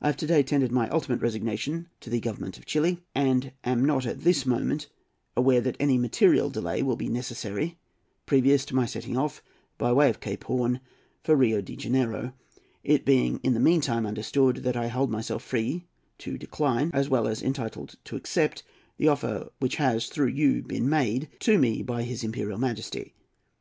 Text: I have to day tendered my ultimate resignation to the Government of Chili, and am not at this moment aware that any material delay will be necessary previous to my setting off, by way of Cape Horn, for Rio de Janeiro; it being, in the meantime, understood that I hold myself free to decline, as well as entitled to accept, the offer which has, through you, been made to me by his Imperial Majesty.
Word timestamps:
I 0.00 0.06
have 0.06 0.16
to 0.18 0.26
day 0.28 0.44
tendered 0.44 0.70
my 0.70 0.88
ultimate 0.90 1.20
resignation 1.20 1.88
to 1.98 2.08
the 2.08 2.20
Government 2.20 2.56
of 2.58 2.64
Chili, 2.64 3.00
and 3.12 3.50
am 3.64 3.84
not 3.84 4.06
at 4.06 4.20
this 4.20 4.46
moment 4.46 4.86
aware 5.36 5.60
that 5.60 5.74
any 5.80 5.98
material 5.98 6.48
delay 6.48 6.80
will 6.80 6.94
be 6.94 7.08
necessary 7.08 7.76
previous 8.24 8.64
to 8.66 8.76
my 8.76 8.86
setting 8.86 9.16
off, 9.16 9.42
by 9.76 9.92
way 9.92 10.08
of 10.08 10.20
Cape 10.20 10.44
Horn, 10.44 10.78
for 11.24 11.34
Rio 11.34 11.60
de 11.60 11.74
Janeiro; 11.74 12.34
it 12.84 13.04
being, 13.04 13.40
in 13.42 13.54
the 13.54 13.58
meantime, 13.58 14.06
understood 14.06 14.58
that 14.58 14.76
I 14.76 14.86
hold 14.86 15.10
myself 15.10 15.42
free 15.42 15.88
to 16.18 16.38
decline, 16.38 16.92
as 16.94 17.08
well 17.08 17.26
as 17.26 17.42
entitled 17.42 17.96
to 18.04 18.14
accept, 18.14 18.62
the 18.96 19.08
offer 19.08 19.48
which 19.58 19.74
has, 19.74 20.06
through 20.06 20.28
you, 20.28 20.62
been 20.62 20.88
made 20.88 21.28
to 21.40 21.58
me 21.58 21.82
by 21.82 22.04
his 22.04 22.22
Imperial 22.22 22.58
Majesty. 22.60 23.12